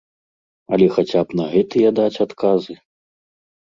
[0.77, 2.73] Але хаця б на гэтыя даць адказы.